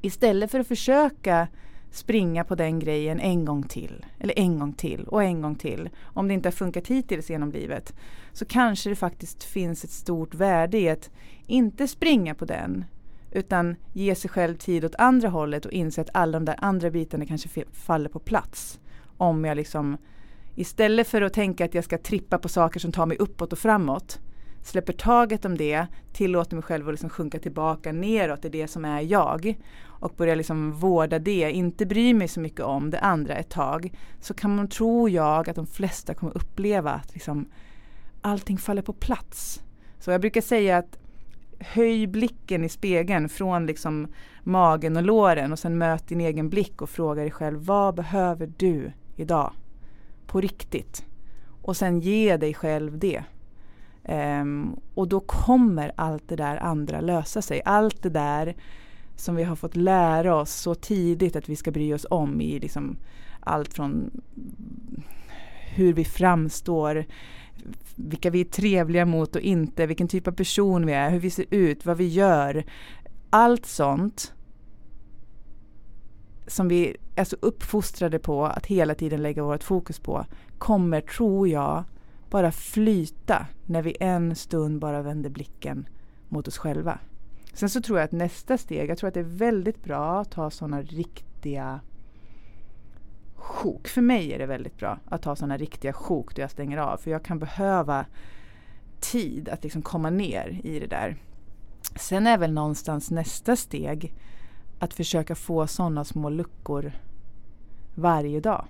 [0.00, 1.48] Istället för att försöka
[1.96, 5.88] springa på den grejen en gång till, eller en gång till och en gång till.
[6.02, 7.94] Om det inte har funkat hittills genom livet
[8.32, 11.10] så kanske det faktiskt finns ett stort värde i att
[11.46, 12.84] inte springa på den
[13.30, 16.90] utan ge sig själv tid åt andra hållet och inse att alla de där andra
[16.90, 18.80] bitarna kanske faller på plats.
[19.16, 19.96] Om jag liksom
[20.54, 23.58] istället för att tänka att jag ska trippa på saker som tar mig uppåt och
[23.58, 24.20] framåt
[24.66, 28.84] släpper taget om det, tillåter mig själv att liksom sjunka tillbaka neråt i det som
[28.84, 33.34] är jag och börjar liksom vårda det, inte bry mig så mycket om det andra
[33.34, 37.48] ett tag så kan man, tror jag, att de flesta kommer uppleva att liksom
[38.20, 39.62] allting faller på plats.
[39.98, 40.98] Så jag brukar säga att
[41.58, 44.08] höj blicken i spegeln från liksom
[44.42, 48.52] magen och låren och sen möt din egen blick och fråga dig själv vad behöver
[48.56, 49.52] du idag?
[50.26, 51.04] På riktigt.
[51.62, 53.24] Och sen ge dig själv det.
[54.08, 57.62] Um, och då kommer allt det där andra lösa sig.
[57.64, 58.56] Allt det där
[59.16, 62.58] som vi har fått lära oss så tidigt att vi ska bry oss om i
[62.58, 62.96] liksom
[63.40, 64.10] allt från
[65.74, 67.04] hur vi framstår,
[67.94, 71.30] vilka vi är trevliga mot och inte, vilken typ av person vi är, hur vi
[71.30, 72.64] ser ut, vad vi gör.
[73.30, 74.34] Allt sånt
[76.46, 80.26] som vi är så uppfostrade på att hela tiden lägga vårt fokus på
[80.58, 81.84] kommer, tror jag,
[82.30, 85.88] bara flyta när vi en stund bara vänder blicken
[86.28, 86.98] mot oss själva.
[87.52, 90.30] Sen så tror jag att nästa steg, jag tror att det är väldigt bra att
[90.30, 91.80] ta sådana riktiga
[93.34, 93.88] sjok.
[93.88, 96.96] För mig är det väldigt bra att ta sådana riktiga sjok då jag stänger av.
[96.96, 98.06] För jag kan behöva
[99.00, 101.16] tid att liksom komma ner i det där.
[101.96, 104.14] Sen är väl någonstans nästa steg
[104.78, 106.92] att försöka få sådana små luckor
[107.94, 108.64] varje dag.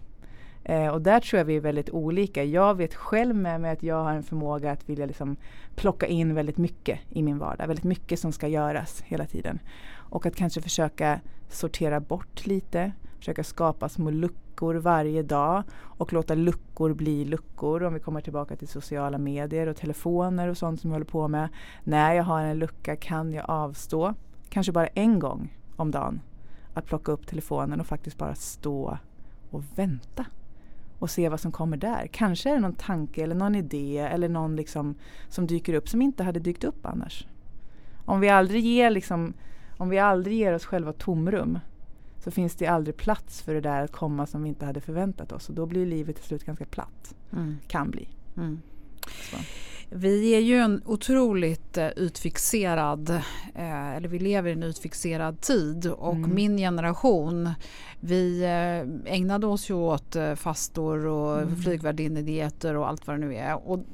[0.68, 2.44] Eh, och där tror jag vi är väldigt olika.
[2.44, 5.36] Jag vet själv med mig att jag har en förmåga att vilja liksom
[5.76, 7.66] plocka in väldigt mycket i min vardag.
[7.66, 9.58] Väldigt mycket som ska göras hela tiden.
[9.94, 12.92] Och att kanske försöka sortera bort lite.
[13.18, 17.82] Försöka skapa små luckor varje dag och låta luckor bli luckor.
[17.82, 21.28] Om vi kommer tillbaka till sociala medier och telefoner och sånt som jag håller på
[21.28, 21.48] med.
[21.84, 24.14] När jag har en lucka kan jag avstå,
[24.48, 26.20] kanske bara en gång om dagen,
[26.74, 28.98] att plocka upp telefonen och faktiskt bara stå
[29.50, 30.26] och vänta
[30.98, 32.08] och se vad som kommer där.
[32.12, 34.94] Kanske är det någon tanke eller någon idé eller någon liksom
[35.28, 37.26] som dyker upp som inte hade dykt upp annars.
[38.04, 39.34] Om vi aldrig ger, liksom,
[39.76, 41.58] om vi aldrig ger oss själva tomrum
[42.18, 45.32] så finns det aldrig plats för det där att komma som vi inte hade förväntat
[45.32, 47.14] oss och då blir livet till slut ganska platt.
[47.32, 47.56] Mm.
[47.68, 48.08] Kan bli.
[48.36, 48.60] Mm.
[49.90, 53.10] Vi är ju en otroligt eh, utfixerad,
[53.54, 56.34] eh, eller vi lever i en utfixerad tid och mm.
[56.34, 57.50] min generation
[58.00, 61.56] vi eh, ägnade oss ju åt fastor och mm.
[61.56, 63.68] flygvärdinnedieter och allt vad det nu är.
[63.68, 63.84] Och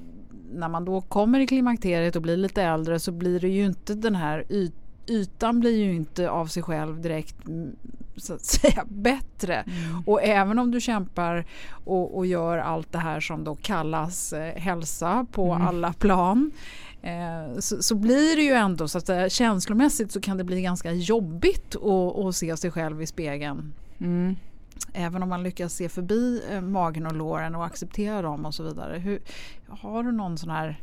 [0.52, 3.94] när man då kommer i klimakteriet och blir lite äldre så blir det ju inte
[3.94, 4.74] den här yt
[5.06, 7.36] ytan blir ju inte av sig själv direkt
[8.16, 9.54] så att säga bättre.
[9.54, 10.02] Mm.
[10.06, 11.44] Och även om du kämpar
[11.84, 15.66] och, och, gör allt det här som då kallas eh, hälsa på mm.
[15.66, 16.50] alla plan
[17.02, 20.62] eh, så, så, blir det ju ändå så att eh, känslomässigt så kan det bli
[20.62, 23.72] ganska jobbigt att, att se sig själv i spegeln.
[23.98, 24.36] Mm.
[24.92, 28.62] Även om man lyckas se förbi eh, magen och låren och acceptera dem och så
[28.62, 28.98] vidare.
[28.98, 29.20] Hur,
[29.68, 30.80] har du någon sån här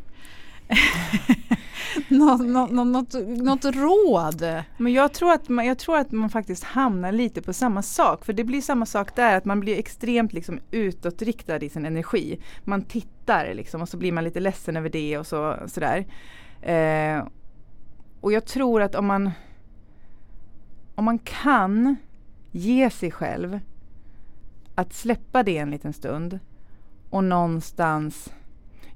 [2.08, 4.63] något, nå, något, något råd?
[4.77, 8.25] Men jag tror, att man, jag tror att man faktiskt hamnar lite på samma sak.
[8.25, 12.39] För det blir samma sak där, att man blir extremt liksom utåtriktad i sin energi.
[12.63, 16.05] Man tittar liksom och så blir man lite ledsen över det och så, sådär.
[16.62, 17.23] Eh,
[18.21, 19.32] och jag tror att om man,
[20.95, 21.95] om man kan
[22.51, 23.60] ge sig själv
[24.75, 26.39] att släppa det en liten stund
[27.10, 28.34] och någonstans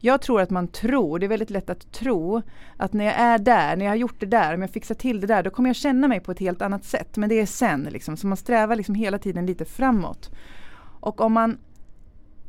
[0.06, 2.42] jag tror att man tror, det är väldigt lätt att tro
[2.78, 5.22] att när jag är där, när jag har gjort det där, om jag fixar till
[5.22, 7.18] det där, då kommer jag känna mig på ett helt annat sätt.
[7.18, 10.32] Men det är sen liksom, så man strävar liksom hela tiden lite framåt.
[11.00, 11.58] Och om man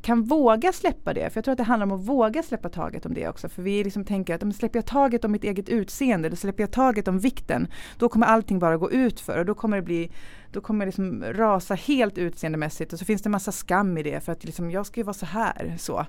[0.03, 3.07] kan våga släppa det, för jag tror att det handlar om att våga släppa taget
[3.07, 3.49] om det också.
[3.49, 6.63] För vi liksom tänker att om släpper jag taget om mitt eget utseende, eller släpper
[6.63, 9.83] jag taget om vikten, då kommer allting bara gå ut för och då kommer det
[9.83, 10.11] bli,
[10.53, 14.21] då kommer det liksom rasa helt utseendemässigt och så finns det massa skam i det
[14.25, 15.75] för att liksom, jag ska ju vara så här.
[15.79, 16.07] Så.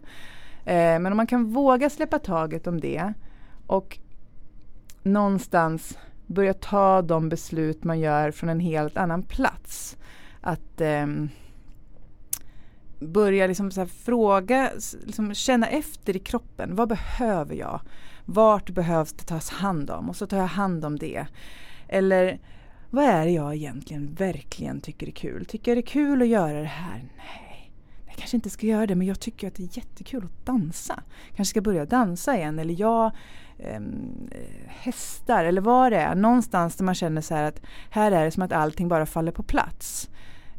[0.65, 3.13] Eh, men om man kan våga släppa taget om det
[3.67, 3.99] och
[5.03, 5.97] någonstans
[6.27, 9.97] börja ta de beslut man gör från en helt annan plats.
[10.41, 11.07] Att eh,
[12.99, 14.71] börja liksom så fråga,
[15.05, 16.75] liksom känna efter i kroppen.
[16.75, 17.81] Vad behöver jag?
[18.25, 20.09] Vart behövs det tas hand om?
[20.09, 21.25] Och så tar jag hand om det.
[21.87, 22.39] Eller
[22.89, 25.45] vad är det jag egentligen verkligen tycker är kul?
[25.45, 27.03] Tycker jag det är kul att göra det här?
[27.17, 27.44] Nej,
[28.15, 31.03] jag kanske inte ska göra det men jag tycker att det är jättekul att dansa.
[31.35, 33.11] Kanske ska börja dansa igen eller jag
[33.57, 33.81] eh,
[34.67, 36.15] hästar eller vad det är.
[36.15, 39.31] Någonstans där man känner så här att här är det som att allting bara faller
[39.31, 40.09] på plats.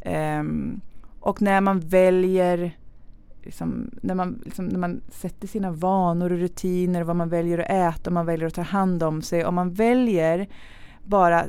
[0.01, 0.43] Eh,
[1.21, 2.77] och när man väljer
[3.43, 7.97] Liksom, när, man, liksom, när man sätter sina vanor och rutiner, vad man väljer att
[7.99, 10.49] äta, om man väljer att ta hand om sig, om man väljer
[11.05, 11.47] bara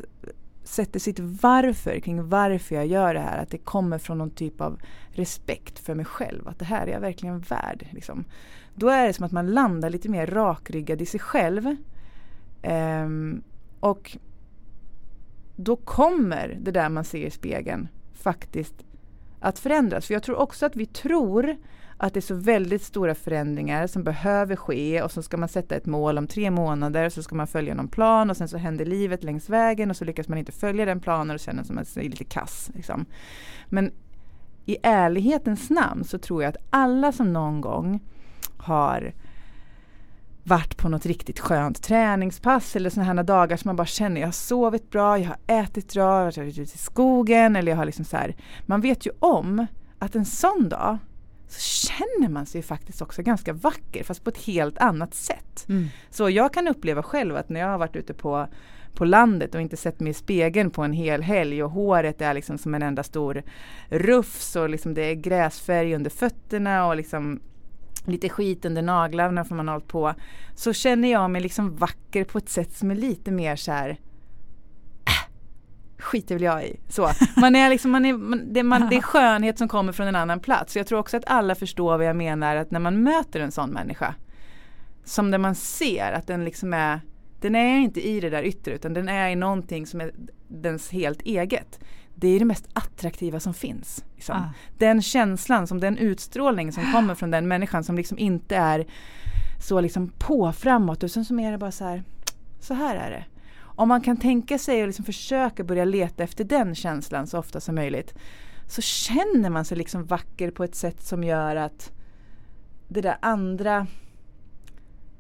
[0.68, 4.62] sätter sitt varför kring varför jag gör det här, att det kommer från någon typ
[4.62, 4.80] av
[5.18, 7.88] respekt för mig själv, att det här är jag verkligen värd.
[7.92, 8.26] Liksom.
[8.76, 11.76] Då är det som att man landar lite mer rakryggad i sig själv.
[12.64, 13.44] Um,
[13.80, 14.18] och
[15.56, 18.76] då kommer det där man ser i spegeln faktiskt
[19.40, 20.08] att förändras.
[20.08, 21.58] För jag tror också att vi tror
[21.98, 25.76] att det är så väldigt stora förändringar som behöver ske och så ska man sätta
[25.76, 28.58] ett mål om tre månader och så ska man följa någon plan och sen så
[28.58, 32.10] händer livet längs vägen och så lyckas man inte följa den planen och känner sig
[32.10, 32.72] lite kass.
[32.74, 33.06] Liksom.
[33.70, 33.92] Men
[34.68, 38.00] i ärlighetens namn så tror jag att alla som någon gång
[38.58, 39.14] har
[40.44, 44.28] varit på något riktigt skönt träningspass eller sådana här dagar som man bara känner jag
[44.28, 47.78] har sovit bra, jag har ätit bra, jag har varit ute i skogen eller jag
[47.78, 48.36] har liksom så här.
[48.66, 49.66] Man vet ju om
[50.00, 50.98] att en sån dag
[51.48, 55.66] så känner man sig faktiskt också ganska vacker fast på ett helt annat sätt.
[55.70, 55.88] Mm.
[56.10, 58.48] Så jag kan uppleva själv att när jag har varit ute på,
[58.98, 62.34] på landet och inte sett mig i spegeln på en hel helg och håret är
[62.34, 63.44] liksom som en enda stor
[63.90, 67.40] rufs och liksom det är gräsfärg under fötterna och liksom
[68.06, 70.14] lite skit under naglarna för man har hållit på.
[70.56, 73.98] Så känner jag mig liksom vacker på ett sätt som är lite mer så här
[76.00, 76.80] skiter väl jag i.
[76.90, 77.10] Så.
[77.38, 80.16] Man är liksom, man är, man, det, man, det är skönhet som kommer från en
[80.16, 80.74] annan plats.
[80.74, 83.52] Så jag tror också att alla förstår vad jag menar att när man möter en
[83.52, 84.16] sån människa
[85.06, 87.02] som där man ser att den liksom är
[87.42, 90.12] den är inte i det där yttre utan den är i någonting som är
[90.48, 91.80] dens helt eget.
[92.16, 94.06] Det är det mest attraktiva som finns.
[94.16, 94.36] Liksom.
[94.38, 94.54] Ah.
[94.78, 98.88] Den känslan, som den utstrålning som kommer från den människan som liksom inte är
[99.68, 102.04] så liksom på framåt utan som är det bara så här,
[102.60, 103.26] så här är det
[103.78, 107.60] om man kan tänka sig och liksom försöka börja leta efter den känslan så ofta
[107.60, 108.14] som möjligt
[108.68, 111.92] så känner man sig liksom vacker på ett sätt som gör att
[112.88, 113.88] det där andra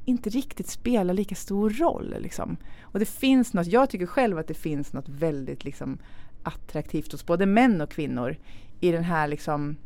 [0.08, 2.16] inte riktigt spelar lika stor roll.
[2.20, 2.58] Liksom.
[2.82, 5.98] Och det finns något, jag tycker själv att det finns något väldigt liksom,
[6.44, 8.38] attraktivt hos både män och kvinnor
[8.80, 9.78] i den här liksom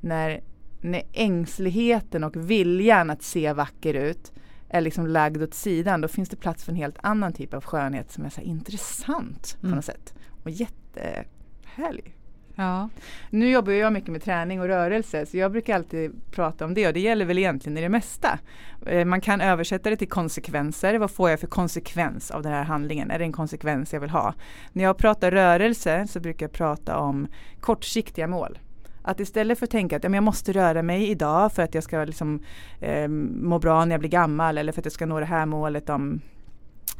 [0.00, 0.42] när,
[0.80, 4.32] när ängsligheten och viljan att se vacker ut
[4.68, 7.64] är liksom lagd åt sidan, då finns det plats för en helt annan typ av
[7.64, 9.70] skönhet som är så intressant mm.
[9.70, 10.14] på något sätt.
[10.42, 12.16] Och jättehärlig.
[12.54, 12.88] Ja.
[13.30, 16.86] Nu jobbar jag mycket med träning och rörelse så jag brukar alltid prata om det
[16.86, 18.38] och det gäller väl egentligen i det mesta.
[18.86, 20.98] Eh, man kan översätta det till konsekvenser.
[20.98, 23.10] Vad får jag för konsekvens av den här handlingen?
[23.10, 24.34] Är det en konsekvens jag vill ha?
[24.72, 27.26] När jag pratar rörelse så brukar jag prata om
[27.60, 28.58] kortsiktiga mål.
[29.02, 31.74] Att istället för att tänka att ja, men jag måste röra mig idag för att
[31.74, 32.40] jag ska liksom,
[32.80, 35.46] eh, må bra när jag blir gammal eller för att jag ska nå det här
[35.46, 36.20] målet om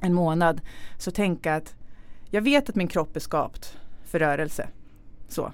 [0.00, 0.60] en månad.
[0.98, 1.74] Så tänka att
[2.30, 4.68] jag vet att min kropp är skapt för rörelse.
[5.32, 5.52] Så.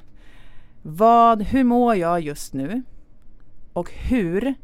[0.82, 2.82] Vad, hur mår jag just nu?
[3.72, 4.54] Och hur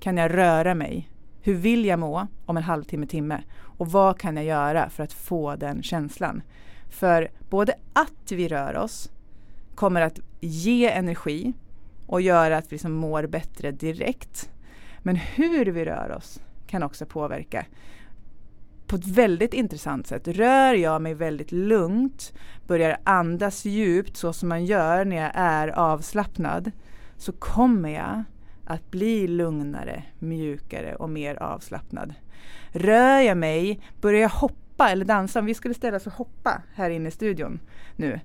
[0.00, 1.10] kan jag röra mig?
[1.42, 3.42] Hur vill jag må om en halvtimme, timme?
[3.62, 6.42] Och vad kan jag göra för att få den känslan?
[6.90, 9.10] För både att vi rör oss
[9.74, 11.52] kommer att ge energi
[12.06, 14.50] och göra att vi liksom mår bättre direkt.
[14.98, 17.66] Men hur vi rör oss kan också påverka
[18.90, 20.28] på ett väldigt intressant sätt.
[20.28, 22.32] Rör jag mig väldigt lugnt,
[22.66, 26.70] börjar andas djupt så som man gör när jag är avslappnad
[27.16, 28.24] så kommer jag
[28.64, 32.14] att bli lugnare, mjukare och mer avslappnad.
[32.72, 36.62] Rör jag mig, börjar jag hoppa eller dansa, om vi skulle ställa oss och hoppa
[36.74, 37.60] här inne i studion
[37.96, 38.20] nu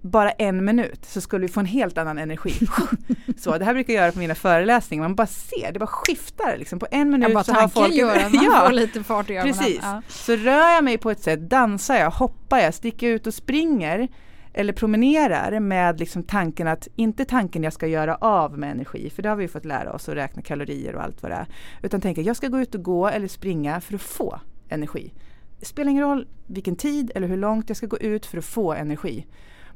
[0.00, 2.54] bara en minut så skulle vi få en helt annan energi.
[3.38, 6.56] så det här brukar jag göra på mina föreläsningar, man bara ser, det bara skiftar
[6.58, 6.78] liksom.
[6.78, 7.94] På en minut bara så har folk...
[7.94, 9.54] Gör man ja, får lite fart i ögonen.
[9.54, 9.78] Precis.
[9.82, 10.02] Ja.
[10.08, 14.08] Så rör jag mig på ett sätt, dansar jag, hoppar jag, sticker ut och springer
[14.52, 19.22] eller promenerar med liksom tanken att, inte tanken jag ska göra av med energi, för
[19.22, 21.46] det har vi fått lära oss att räkna kalorier och allt vad det är.
[21.82, 25.12] Utan tänker jag ska gå ut och gå eller springa för att få energi.
[25.60, 28.44] Det spelar ingen roll vilken tid eller hur långt jag ska gå ut för att
[28.44, 29.26] få energi.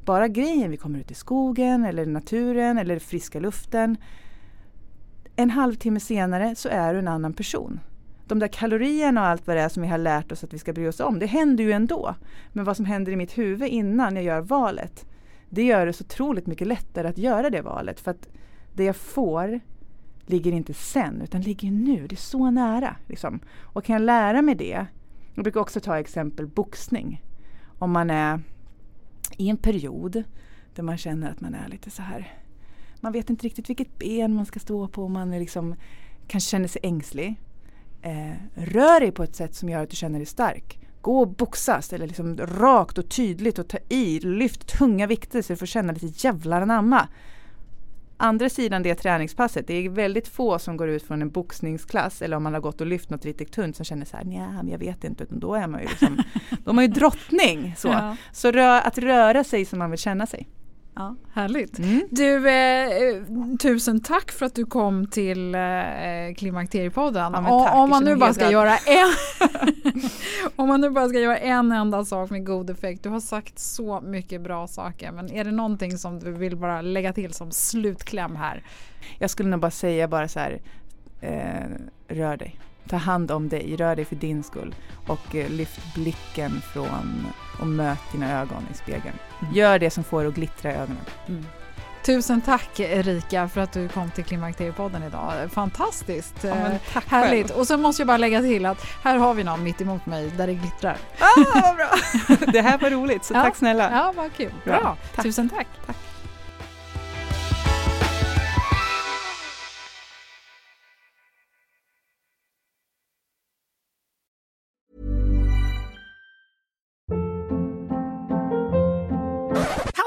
[0.05, 3.97] Bara grejen, vi kommer ut i skogen eller naturen eller friska luften.
[5.35, 7.79] En halvtimme senare så är du en annan person.
[8.27, 10.59] De där kalorierna och allt vad det är som vi har lärt oss att vi
[10.59, 12.15] ska bry oss om, det händer ju ändå.
[12.53, 15.05] Men vad som händer i mitt huvud innan jag gör valet,
[15.49, 17.99] det gör det så otroligt mycket lättare att göra det valet.
[17.99, 18.27] För att
[18.73, 19.59] det jag får
[20.25, 22.07] ligger inte sen, utan ligger nu.
[22.07, 22.95] Det är så nära.
[23.07, 23.39] Liksom.
[23.61, 24.85] Och kan jag lära mig det,
[25.35, 27.21] jag brukar också ta exempel boxning.
[27.79, 28.39] om man är
[29.37, 30.23] i en period
[30.75, 32.43] där man känner att man är lite så här
[33.03, 35.07] man vet inte riktigt vilket ben man ska stå på.
[35.07, 35.75] Man är liksom,
[36.27, 37.35] kanske känner sig ängslig.
[38.01, 40.79] Eh, rör dig på ett sätt som gör att du känner dig stark.
[41.01, 44.19] Gå och boxas eller liksom rakt och tydligt och ta i.
[44.19, 47.07] Lyft tunga vikter så du får känna lite jävlar anamma.
[48.23, 52.37] Andra sidan det träningspasset, det är väldigt få som går ut från en boxningsklass eller
[52.37, 54.67] om man har gått och lyft något riktigt tunt som känner så här, nej men
[54.67, 56.17] jag vet inte, utan då är man ju liksom,
[56.63, 57.75] då är man ju drottning.
[57.77, 58.17] Så, ja.
[58.31, 60.47] så rö att röra sig som man vill känna sig.
[60.95, 61.79] Ja, härligt.
[61.79, 62.07] Mm.
[62.11, 63.23] Du, eh,
[63.57, 65.61] tusen tack för att du kom till eh,
[66.37, 67.33] Klimakteriepodden.
[67.33, 69.13] Ja, om man nu bara ska göra en
[70.55, 73.03] Om man nu bara ska göra en enda sak med god effekt.
[73.03, 76.81] Du har sagt så mycket bra saker men är det någonting som du vill bara
[76.81, 78.63] lägga till som slutkläm här?
[79.19, 80.61] Jag skulle nog bara säga bara så här,
[81.21, 81.65] eh,
[82.07, 82.59] rör dig.
[82.89, 84.75] Ta hand om dig, rör dig för din skull
[85.07, 87.27] och eh, lyft blicken från
[87.59, 89.15] och möt dina ögon i spegeln.
[89.41, 89.53] Mm.
[89.53, 91.05] Gör det som får dig att glittra i ögonen.
[91.27, 91.45] Mm.
[92.05, 95.51] Tusen tack Erika för att du kom till Klimakteriepodden idag.
[95.51, 96.35] Fantastiskt!
[96.43, 96.55] Ja,
[96.93, 97.47] tack Härligt!
[97.47, 97.59] Själv.
[97.59, 100.31] Och så måste jag bara lägga till att här har vi någon mitt emot mig
[100.37, 100.97] där det glittrar.
[101.19, 101.89] Ah, vad bra!
[102.51, 103.41] det här var roligt, så ja.
[103.41, 103.91] tack snälla!
[103.91, 104.53] Ja, vad kul!
[104.65, 104.79] Bra!
[104.79, 104.97] bra.
[105.15, 105.23] Tack.
[105.25, 105.67] Tusen tack!
[105.85, 105.97] tack.